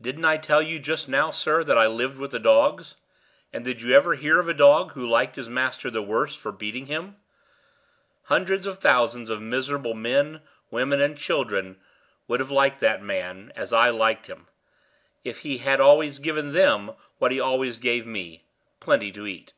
"Didn't 0.00 0.24
I 0.24 0.38
tell 0.38 0.62
you 0.62 0.78
just 0.78 1.06
now, 1.06 1.30
sir, 1.30 1.62
that 1.64 1.76
I 1.76 1.86
lived 1.86 2.16
with 2.16 2.30
the 2.30 2.38
dogs? 2.38 2.96
and 3.52 3.62
did 3.62 3.82
you 3.82 3.92
ever 3.92 4.14
hear 4.14 4.40
of 4.40 4.48
a 4.48 4.54
dog 4.54 4.92
who 4.92 5.06
liked 5.06 5.36
his 5.36 5.50
master 5.50 5.90
the 5.90 6.00
worse 6.00 6.34
for 6.34 6.50
beating 6.50 6.86
him? 6.86 7.16
Hundreds 8.22 8.66
of 8.66 8.78
thousands 8.78 9.28
of 9.28 9.42
miserable 9.42 9.92
men, 9.92 10.40
women, 10.70 11.02
and 11.02 11.14
children 11.18 11.76
would 12.26 12.40
have 12.40 12.50
liked 12.50 12.80
that 12.80 13.02
man 13.02 13.52
(as 13.54 13.70
I 13.70 13.90
liked 13.90 14.28
him) 14.28 14.46
if 15.24 15.40
he 15.40 15.58
had 15.58 15.78
always 15.78 16.20
given 16.20 16.54
them 16.54 16.92
what 17.18 17.30
he 17.30 17.38
always 17.38 17.76
gave 17.78 18.06
me 18.06 18.46
plenty 18.80 19.12
to 19.12 19.26
eat. 19.26 19.52